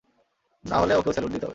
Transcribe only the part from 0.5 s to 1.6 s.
না হলে ওকেও স্যালুট দিতে হবে!